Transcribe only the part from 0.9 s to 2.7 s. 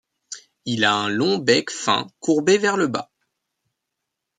une long bec fin courbé